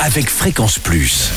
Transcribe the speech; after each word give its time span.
avec 0.00 0.28
Fréquence 0.28 0.78
Plus. 0.78 1.30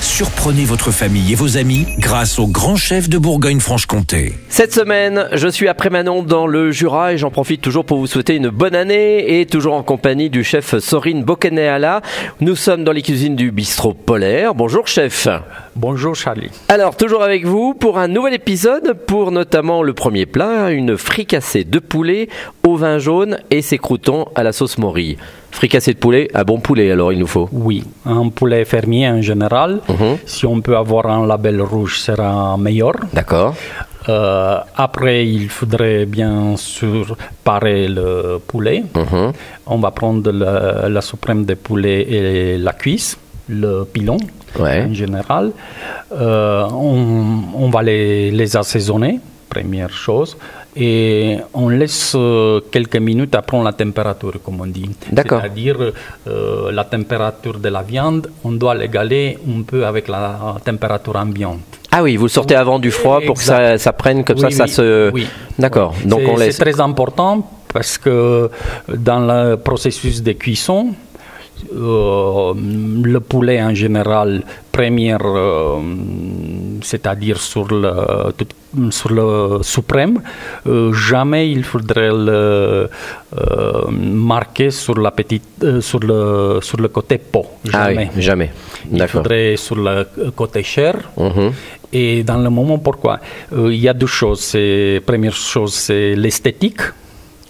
Surprenez 0.00 0.64
votre 0.64 0.90
famille 0.90 1.32
et 1.32 1.34
vos 1.34 1.58
amis 1.58 1.86
grâce 1.98 2.38
au 2.38 2.46
grand 2.46 2.76
chef 2.76 3.08
de 3.10 3.18
Bourgogne-Franche-Comté. 3.18 4.34
Cette 4.48 4.72
semaine, 4.72 5.28
je 5.32 5.48
suis 5.48 5.68
après 5.68 5.90
Manon 5.90 6.22
dans 6.22 6.46
le 6.46 6.70
Jura 6.70 7.12
et 7.12 7.18
j'en 7.18 7.30
profite 7.30 7.60
toujours 7.60 7.84
pour 7.84 7.98
vous 7.98 8.06
souhaiter 8.06 8.36
une 8.36 8.48
bonne 8.48 8.74
année 8.74 9.40
et 9.40 9.46
toujours 9.46 9.74
en 9.74 9.82
compagnie 9.82 10.30
du 10.30 10.42
chef 10.42 10.78
Sorine 10.78 11.22
Bokeneala. 11.22 12.00
Nous 12.40 12.56
sommes 12.56 12.84
dans 12.84 12.92
les 12.92 13.02
cuisines 13.02 13.36
du 13.36 13.50
bistrot 13.50 13.92
polaire. 13.92 14.54
Bonjour 14.54 14.86
chef. 14.86 15.28
Bonjour 15.76 16.14
Charlie. 16.14 16.50
Alors, 16.68 16.96
toujours 16.96 17.22
avec 17.22 17.44
vous 17.44 17.74
pour 17.74 17.98
un 17.98 18.08
nouvel 18.08 18.34
épisode 18.34 18.94
pour 19.06 19.32
notamment 19.32 19.82
le 19.82 19.92
premier 19.92 20.24
plat, 20.24 20.70
une 20.70 20.96
fricassée 20.96 21.64
de 21.64 21.78
poulet 21.78 22.28
au 22.62 22.76
vin 22.76 22.98
jaune 22.98 23.38
et 23.50 23.60
ses 23.60 23.78
croutons 23.78 24.26
à 24.34 24.42
la 24.42 24.52
sauce 24.52 24.78
morille. 24.78 25.18
Fricassée 25.50 25.94
de 25.94 25.98
poulet, 25.98 26.28
un 26.34 26.44
bon 26.44 26.58
poulet 26.60 26.90
alors 26.92 27.12
il 27.12 27.18
nous 27.18 27.26
faut. 27.26 27.48
Oui, 27.52 27.84
un 28.06 28.28
poulet 28.28 28.64
fermier 28.64 29.08
en 29.08 29.20
général. 29.20 29.80
Mhm. 29.88 30.18
Si 30.26 30.46
on 30.46 30.60
peut 30.60 30.76
avoir 30.76 31.06
un 31.06 31.26
label 31.26 31.60
rouge, 31.60 31.98
sera 31.98 32.56
meilleur. 32.56 32.94
D'accord. 33.12 33.54
Euh, 34.08 34.58
après, 34.76 35.26
il 35.26 35.48
faudrait 35.50 36.06
bien 36.06 36.56
sûr 36.56 37.16
parer 37.44 37.88
le 37.88 38.38
poulet. 38.46 38.84
Mhm. 38.96 39.32
On 39.66 39.78
va 39.78 39.90
prendre 39.90 40.30
la, 40.32 40.88
la 40.88 41.00
suprême 41.02 41.44
des 41.44 41.56
poulets 41.56 42.02
et 42.02 42.58
la 42.58 42.72
cuisse, 42.72 43.18
le 43.48 43.84
pilon 43.84 44.16
Ouais. 44.58 44.84
en 44.88 44.94
général. 44.94 45.52
Euh, 46.12 46.64
on, 46.72 47.42
on 47.54 47.70
va 47.70 47.82
les, 47.82 48.30
les 48.32 48.56
assaisonner, 48.56 49.20
première 49.48 49.90
chose. 49.92 50.36
Et 50.76 51.38
on 51.52 51.68
laisse 51.68 52.12
euh, 52.16 52.60
quelques 52.70 52.96
minutes 52.96 53.36
prendre 53.46 53.64
la 53.64 53.72
température, 53.72 54.34
comme 54.44 54.60
on 54.60 54.66
dit. 54.66 54.88
D'accord. 55.10 55.40
C'est-à-dire 55.40 55.76
euh, 56.28 56.70
la 56.70 56.84
température 56.84 57.58
de 57.58 57.68
la 57.68 57.82
viande, 57.82 58.30
on 58.44 58.52
doit 58.52 58.74
l'égaler 58.76 59.36
un 59.48 59.62
peu 59.62 59.84
avec 59.84 60.06
la 60.08 60.56
température 60.64 61.16
ambiante. 61.16 61.58
Ah 61.90 62.02
oui, 62.04 62.16
vous 62.16 62.26
le 62.26 62.30
sortez 62.30 62.54
avant 62.54 62.78
du 62.78 62.92
froid 62.92 63.20
pour 63.26 63.34
que 63.36 63.42
ça, 63.42 63.76
ça 63.78 63.92
prenne 63.92 64.22
comme 64.24 64.38
ça, 64.38 64.46
Oui, 64.46 64.52
ça 64.52 64.66
se. 64.68 65.10
oui. 65.12 65.26
D'accord. 65.58 65.94
Donc 66.04 66.20
on 66.28 66.36
laisse. 66.36 66.56
C'est 66.56 66.62
très 66.70 66.80
important 66.80 67.50
parce 67.72 67.98
que 67.98 68.48
dans 68.88 69.20
le 69.20 69.56
processus 69.56 70.22
de 70.22 70.32
cuisson, 70.32 70.94
euh, 71.74 72.54
le 73.02 73.18
poulet 73.20 73.60
en 73.62 73.74
général, 73.74 74.42
première, 74.72 75.18
euh, 75.24 75.78
c'est-à-dire 76.82 77.38
sur 77.38 77.66
le, 77.68 77.90
sur 78.90 79.10
le 79.12 79.58
suprême, 79.62 80.20
euh, 80.66 80.92
jamais 80.92 81.50
il 81.50 81.64
faudrait 81.64 82.10
le 82.10 82.88
euh, 83.38 83.90
marquer 83.90 84.70
sur, 84.70 84.98
la 84.98 85.10
petite, 85.10 85.42
euh, 85.62 85.80
sur, 85.80 86.00
le, 86.00 86.60
sur 86.62 86.78
le 86.78 86.88
côté 86.88 87.18
peau. 87.18 87.46
Ah 87.72 87.86
oui, 87.88 87.94
Jamais. 87.94 88.10
jamais. 88.18 88.50
Il 88.92 89.06
faudrait 89.08 89.56
sur 89.56 89.76
le 89.76 90.06
côté 90.34 90.62
chair. 90.62 90.94
Mhm. 91.16 91.52
Et 91.92 92.22
dans 92.22 92.38
le 92.38 92.50
moment, 92.50 92.78
pourquoi? 92.78 93.18
Il 93.52 93.74
y 93.74 93.88
a 93.88 93.92
deux 93.92 94.06
choses. 94.06 94.56
Première 95.04 95.34
chose, 95.34 95.74
c'est 95.74 96.14
l'esthétique. 96.14 96.82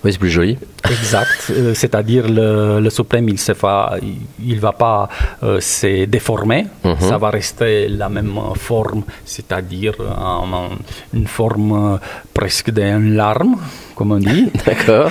Oui, 0.02 0.12
c'est 0.12 0.18
plus 0.18 0.30
joli. 0.30 0.56
Exact. 0.88 1.50
Euh, 1.50 1.74
C'est-à-dire 1.74 2.26
le, 2.26 2.80
le 2.80 2.90
suprême, 2.90 3.28
il 3.28 3.34
ne 3.34 3.54
va, 3.54 3.96
il, 4.42 4.58
va 4.58 4.72
pas 4.72 5.08
euh, 5.42 5.60
se 5.60 6.06
déformer. 6.06 6.66
Mhm. 6.84 6.96
Ça 7.00 7.18
va 7.18 7.28
rester 7.30 7.86
la 7.88 8.08
même 8.08 8.32
forme, 8.54 9.02
c'est-à-dire 9.24 9.94
une 11.12 11.26
forme 11.26 11.72
euh, 11.94 11.96
presque 12.32 12.70
d'une 12.70 13.14
larme, 13.14 13.56
comme 13.94 14.12
on 14.12 14.18
dit. 14.18 14.48
D'accord. 14.66 15.10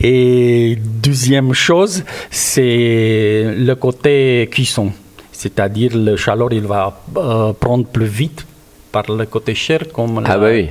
Et 0.00 0.78
deuxième 0.80 1.52
chose, 1.52 2.02
c'est 2.30 3.44
le 3.58 3.74
côté 3.74 4.48
cuisson. 4.50 4.90
C'est-à-dire 5.32 5.90
le 5.94 6.16
chaleur, 6.16 6.52
il 6.52 6.62
va 6.66 6.96
euh, 7.16 7.52
prendre 7.52 7.84
plus 7.86 8.06
vite 8.06 8.46
par 8.90 9.04
le 9.10 9.26
côté 9.26 9.54
chair 9.54 9.80
comme 9.92 10.22
Ah 10.24 10.28
la- 10.30 10.38
bah 10.38 10.48
oui. 10.50 10.70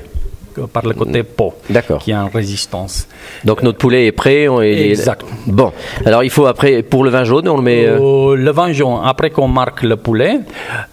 Par 0.61 0.85
le 0.85 0.93
côté 0.93 1.23
peau, 1.23 1.53
qui 1.99 2.11
est 2.11 2.15
en 2.15 2.27
résistance. 2.29 3.07
Donc 3.43 3.61
notre 3.63 3.77
poulet 3.77 4.07
est 4.07 4.11
prêt. 4.11 4.47
on- 4.47 4.61
est- 4.61 4.89
Exact. 4.89 5.23
Bon. 5.47 5.71
Alors 6.05 6.23
il 6.23 6.29
faut 6.29 6.45
après 6.45 6.83
pour 6.83 7.03
le 7.03 7.09
vin 7.09 7.23
jaune, 7.23 7.47
on 7.49 7.57
le 7.57 7.63
met. 7.63 7.85
euh, 7.85 7.99
Euh, 7.99 8.35
le 8.35 8.51
vin 8.51 8.71
jaune, 8.71 8.99
après 9.03 9.29
qu'on 9.29 9.47
marque 9.47 9.83
le 9.83 9.95
poulet, 9.97 10.39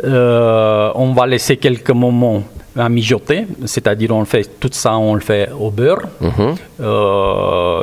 euh, 0.04 0.90
on 0.94 1.12
va 1.12 1.26
laisser 1.26 1.56
quelques 1.56 1.90
moments 1.90 2.42
à 2.76 2.88
mijoter, 2.88 3.46
c'est-à-dire 3.64 4.10
on 4.14 4.20
le 4.20 4.26
fait 4.26 4.48
tout 4.60 4.70
ça, 4.72 4.96
on 4.96 5.14
le 5.14 5.20
fait 5.20 5.48
au 5.58 5.70
beurre. 5.70 6.02
mhm. 6.20 6.54
Euh, 6.80 7.82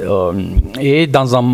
euh, 0.00 0.32
et 0.80 1.06
dans 1.06 1.36
un, 1.36 1.44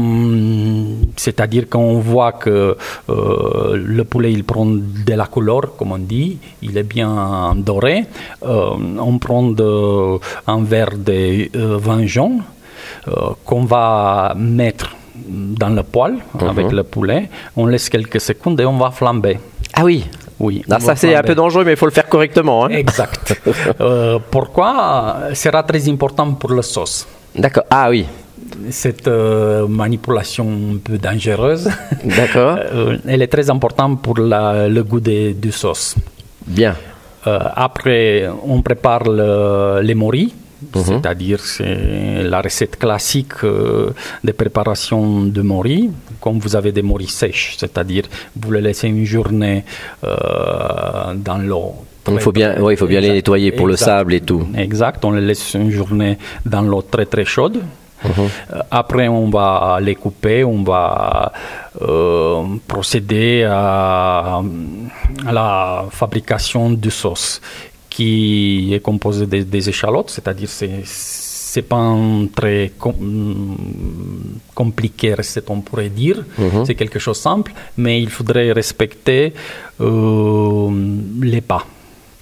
c'est-à-dire 1.16 1.68
qu'on 1.68 1.98
voit 2.00 2.32
que 2.32 2.76
euh, 3.10 3.76
le 3.76 4.04
poulet 4.04 4.32
il 4.32 4.44
prend 4.44 4.66
de 4.66 5.14
la 5.14 5.26
couleur, 5.26 5.76
comme 5.76 5.92
on 5.92 5.98
dit, 5.98 6.38
il 6.62 6.76
est 6.78 6.82
bien 6.96 7.54
doré. 7.56 8.04
on 8.42 9.18
prend 9.18 9.42
de- 9.60 10.18
un 10.46 10.62
verre 10.62 10.96
de 10.96 11.48
vin 11.78 12.06
jaune 12.06 12.42
qu'on 13.44 13.64
va 13.64 14.34
mettre 14.36 14.90
dans 15.62 15.68
le 15.70 15.82
poêle 15.82 16.16
avec 16.48 16.72
le 16.72 16.82
poulet. 16.82 17.28
On 17.56 17.66
laisse 17.66 17.88
quelques 17.88 18.20
secondes 18.20 18.60
et 18.60 18.64
on 18.66 18.78
va 18.78 18.90
flamber. 18.90 19.38
Ah 19.74 19.84
oui. 19.84 20.06
Oui. 20.40 20.62
On 20.68 20.80
ça 20.80 20.96
c'est 20.96 21.14
un 21.14 21.22
peu 21.22 21.34
dangereux, 21.34 21.64
mais 21.64 21.72
il 21.72 21.76
faut 21.76 21.86
le 21.86 21.92
faire 21.92 22.08
correctement. 22.08 22.64
hein. 22.64 22.70
Exact. 22.70 23.26
Euh, 23.80 24.18
pourquoi 24.30 25.28
sera 25.34 25.62
très 25.62 25.88
important 25.88 26.32
pour 26.34 26.52
la 26.52 26.62
sauce? 26.62 27.06
D'accord. 27.34 27.64
Ah 27.70 27.88
oui. 27.90 28.04
cette 28.70 29.06
euh, 29.06 29.66
manipulation 29.68 30.46
un 30.74 30.78
peu 30.82 30.96
dangereuse, 30.98 31.68
D'accord. 32.04 32.56
euh, 32.58 32.96
elle 33.06 33.22
est 33.22 33.28
très 33.36 33.48
importante 33.50 34.02
pour 34.02 34.18
la- 34.18 34.66
le 34.68 34.82
goût 34.82 34.98
des- 35.00 35.34
du 35.34 35.52
sauce. 35.52 35.94
Bien. 36.46 36.74
Euh, 37.26 37.38
après, 37.68 38.28
on 38.54 38.60
prépare 38.62 39.04
le- 39.04 39.80
les 39.82 39.94
moris, 39.94 40.34
Mhm. 40.74 40.84
c'est-à-dire 40.84 41.40
c'est 41.40 42.22
la 42.22 42.40
recette 42.40 42.76
classique 42.78 43.44
euh, 43.44 43.90
de 44.22 44.32
préparation 44.32 45.22
de 45.22 45.42
moris. 45.42 45.90
Comme 46.20 46.38
vous 46.38 46.54
avez 46.56 46.72
des 46.72 46.82
moris 46.82 47.10
sèches, 47.14 47.56
c'est-à-dire 47.58 48.04
vous 48.36 48.52
les 48.52 48.60
laissez 48.60 48.88
une 48.88 49.04
journée 49.04 49.64
euh, 50.04 51.14
dans 51.14 51.38
l'eau. 51.38 51.74
Il 52.10 52.18
faut 52.20 52.32
bien, 52.32 52.60
ouais, 52.60 52.74
il 52.74 52.76
faut 52.76 52.86
bien 52.86 53.00
les 53.00 53.10
nettoyer 53.10 53.52
pour 53.52 53.66
le 53.66 53.76
sable 53.76 54.14
et 54.14 54.20
tout. 54.20 54.46
Exact, 54.56 55.04
on 55.04 55.12
les 55.12 55.20
laisse 55.20 55.54
une 55.54 55.70
journée 55.70 56.18
dans 56.44 56.62
l'eau 56.62 56.82
très 56.82 57.06
très 57.06 57.24
chaude. 57.24 57.58
Mhm. 58.02 58.10
Euh, 58.54 58.58
Après, 58.70 59.08
on 59.08 59.28
va 59.28 59.78
les 59.80 59.94
couper, 59.94 60.42
on 60.42 60.62
va 60.62 61.32
euh, 61.82 62.42
procéder 62.66 63.44
à, 63.48 64.40
à 65.26 65.32
la 65.32 65.84
fabrication 65.90 66.70
de 66.70 66.90
sauce 66.90 67.40
qui 67.90 68.72
est 68.72 68.80
composée 68.80 69.26
des, 69.26 69.44
des 69.44 69.68
échalotes, 69.68 70.10
c'est-à-dire 70.10 70.48
c'est 70.48 70.82
c'est 70.84 71.62
pas 71.62 71.78
un 71.78 72.26
très 72.28 72.72
com- 72.78 73.56
compliqué 74.54 75.14
recette, 75.14 75.50
on 75.50 75.60
pourrait 75.62 75.88
dire. 75.90 76.24
C'est 76.64 76.76
quelque 76.76 77.00
chose 77.00 77.18
de 77.18 77.22
simple, 77.22 77.52
mais 77.76 78.00
il 78.00 78.08
faudrait 78.08 78.52
respecter 78.52 79.32
euh, 79.80 80.70
les 81.20 81.40
pas. 81.40 81.66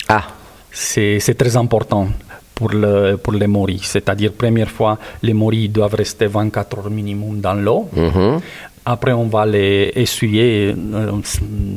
Ah. 0.08 0.24
C'est 0.70 1.36
très 1.36 1.56
important 1.56 2.08
pour, 2.54 2.70
le, 2.70 3.16
pour 3.16 3.32
les 3.34 3.46
moris. 3.48 3.82
C'est-à-dire, 3.82 4.32
première 4.32 4.70
fois, 4.70 4.96
les 5.22 5.34
moris 5.34 5.68
doivent 5.68 5.94
rester 5.96 6.26
24 6.26 6.78
heures 6.78 6.90
minimum 6.90 7.40
dans 7.40 7.54
l'eau. 7.54 7.88
Mhm. 7.94 8.40
Après, 8.86 9.12
on 9.12 9.26
va 9.26 9.44
les 9.44 9.92
essuyer, 9.96 10.74
euh, 10.94 11.10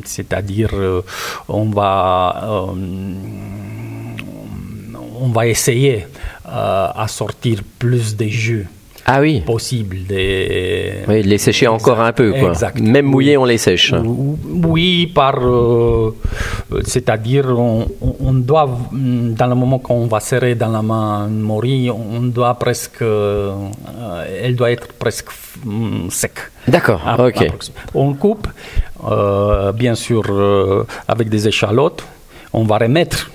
c'est-à-dire, 0.06 0.70
euh, 0.74 1.02
on 1.50 1.66
va, 1.66 2.70
euh, 2.70 2.74
on 5.22 5.30
va 5.30 5.48
essayer 5.48 6.08
euh, 6.48 6.88
à 7.04 7.06
sortir 7.08 7.60
plus 7.80 8.16
de 8.18 8.26
jus 8.26 8.68
Ah 9.06 9.20
oui. 9.22 9.42
possible. 9.42 9.98
Des... 10.12 11.04
Oui, 11.08 11.22
les 11.24 11.38
sécher 11.38 11.68
encore 11.68 12.00
un 12.02 12.14
peu, 12.14 12.32
quoi. 12.40 12.50
Exact. 12.50 12.80
Même 12.80 13.06
mouillé, 13.06 13.38
on 13.38 13.46
les 13.46 13.58
sèche. 13.58 13.94
Oui, 14.74 15.08
par, 15.14 15.38
euh, 15.42 16.16
euh, 16.74 16.82
c'est-à-dire, 16.92 17.46
on, 17.58 18.34
doit, 18.34 18.68
mm, 18.92 19.34
dans 19.40 19.48
le 19.48 19.56
moment 19.56 19.80
qu'on 19.80 20.08
va 20.08 20.20
serrer 20.20 20.56
dans 20.56 20.70
la 20.78 20.82
main 20.82 21.28
une 21.30 21.40
morille, 21.52 21.90
on 21.92 22.22
doit 22.38 22.54
presque, 22.56 23.02
euh, 23.02 23.54
elle 24.44 24.56
doit 24.56 24.72
être 24.72 24.88
presque 25.04 25.30
mm, 25.66 26.10
sec. 26.10 26.34
D'accord. 26.68 27.02
À- 27.06 27.20
Ok. 27.28 27.42
On 27.96 28.14
coupe, 28.14 28.48
bien 29.84 29.96
sûr, 29.96 30.24
avec 31.08 31.28
des 31.30 31.48
échalotes. 31.48 32.04
On 32.54 32.64
va 32.66 32.78
remettre 32.78 33.30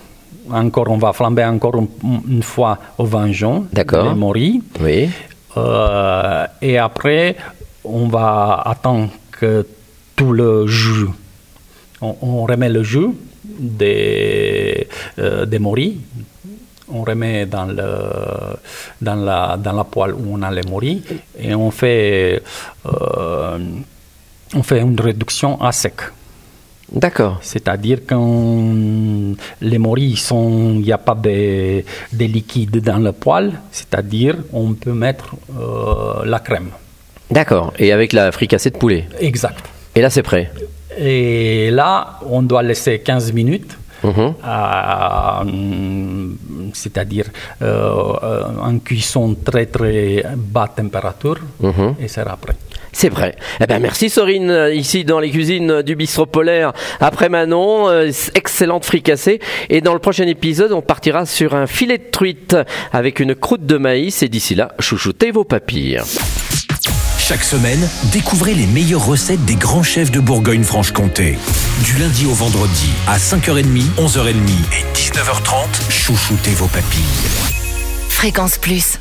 encore, 0.53 0.89
on 0.91 0.99
va 0.99 1.13
flamber 1.13 1.45
encore 1.45 1.77
une, 1.77 2.43
fois 2.43 2.79
au 2.99 3.05
vin 3.05 3.31
jaune, 3.33 3.69
D'accord. 3.73 4.09
les 4.09 4.15
morilles. 4.15 4.63
Oui. 4.81 5.09
Euh, 5.57 6.47
et 6.61 6.79
après, 6.79 7.37
on 7.85 8.09
va 8.09 8.63
attendre 8.65 9.11
que 9.31 9.67
tout 10.15 10.33
le 10.33 10.67
jus, 10.67 11.09
on, 12.01 12.17
on 12.21 12.45
remet 12.45 12.69
le 12.69 12.83
jus 12.83 13.09
des, 13.45 14.87
euh, 15.19 15.47
des 15.47 15.59
morilles, 15.59 16.01
on 16.89 17.03
remet 17.03 17.47
dans, 17.47 17.67
le, 17.67 18.57
dans, 19.01 19.17
la, 19.17 19.57
dans 19.57 19.73
la 19.73 19.85
poêle 19.85 20.15
où 20.15 20.35
on 20.35 20.43
a 20.43 20.51
les 20.51 20.63
morilles 20.63 21.03
et 21.39 21.55
on 21.55 21.71
fait 21.71 22.43
euh, 22.87 23.59
on 24.55 24.63
fait 24.63 24.81
une 24.81 24.99
réduction 25.01 25.61
à 25.61 25.73
sec. 25.73 25.95
D'accord. 26.93 27.39
C'est-à-dire 27.43 27.99
quand 28.07 29.35
les 29.61 29.79
morilles 29.79 30.17
sont, 30.17 30.75
il 30.75 30.83
n'y 30.83 30.93
a 30.93 30.99
pas 30.99 31.15
de, 31.15 31.83
de, 32.13 32.25
liquide 32.25 32.81
dans 32.81 32.99
le 32.99 33.13
poêle, 33.13 33.53
c'est-à-dire 33.73 34.37
on 34.53 34.73
peut 34.75 34.93
mettre 34.93 35.35
euh, 35.59 36.25
la 36.25 36.39
crème. 36.39 36.71
D'accord. 37.31 37.73
Et 37.79 37.93
avec 37.93 38.13
la 38.13 38.31
fricassée 38.31 38.71
de 38.71 38.79
poulet. 38.79 39.07
Exact. 39.19 39.65
Et 39.97 40.01
là, 40.01 40.11
c'est 40.11 40.23
prêt. 40.23 40.53
Et 40.99 41.71
là, 41.73 42.21
on 42.31 42.43
doit 42.43 42.63
laisser 42.63 43.01
15 43.01 43.33
minutes. 43.33 43.77
Mhm. 44.05 44.35
à- 44.45 45.43
c'est-à-dire 46.75 47.25
euh, 47.63 48.43
en 48.63 48.79
cuisson 48.79 49.35
très 49.43 49.67
très 49.67 50.23
basse 50.37 50.71
température 50.77 51.39
Mhm. 51.61 51.95
et 52.01 52.07
sera 52.07 52.37
prêt. 52.37 52.57
C'est 52.99 53.11
prêt. 53.11 53.37
Eh 53.61 53.67
ben 53.67 53.79
merci 53.79 54.09
Sorine, 54.09 54.51
euh, 54.51 54.75
ici 54.75 55.05
dans 55.05 55.21
les 55.21 55.31
cuisines 55.31 55.83
du 55.83 55.97
bistrot 55.97 56.25
polaire 56.25 56.73
après 56.99 57.29
Manon, 57.29 57.91
euh, 57.91 58.11
excellente 58.35 58.87
fricassée. 58.87 59.39
Et 59.69 59.83
dans 59.83 59.93
le 59.93 59.99
prochain 59.99 60.27
épisode, 60.27 60.73
on 60.73 60.81
partira 60.81 61.27
sur 61.27 61.55
un 61.55 61.67
filet 61.67 61.99
de 61.99 62.11
truite 62.11 62.57
avec 62.95 63.21
une 63.21 63.35
croûte 63.35 63.67
de 63.67 63.77
maïs. 63.77 64.23
Et 64.23 64.31
d'ici 64.31 64.55
là, 64.55 64.73
chouchoutez 64.81 65.31
vos 65.31 65.45
papilles. 65.45 66.01
Chaque 67.19 67.45
semaine, 67.45 67.87
découvrez 68.13 68.55
les 68.55 68.67
meilleures 68.67 69.05
recettes 69.05 69.45
des 69.45 69.57
grands 69.57 69.83
chefs 69.83 70.11
de 70.11 70.21
Bourgogne-Franche-Comté. 70.21 71.37
Du 71.85 71.99
lundi 71.99 72.25
au 72.25 72.33
vendredi, 72.33 72.89
à 73.09 73.19
5h30, 73.19 73.91
11h30 73.99 74.31
et 74.73 74.97
19h30, 74.97 75.91
chouchoutez 75.91 76.53
vos 76.53 76.69
papilles. 76.69 77.03
Fréquence 78.09 78.57
Plus. 78.57 79.01